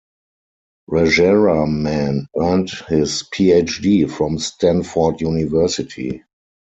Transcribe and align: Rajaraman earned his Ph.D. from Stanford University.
Rajaraman 0.89 2.25
earned 2.35 2.71
his 2.89 3.21
Ph.D. 3.31 4.07
from 4.07 4.39
Stanford 4.39 5.21
University. 5.21 6.23